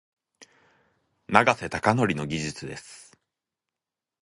[1.27, 3.15] 永瀬貴規の技術です。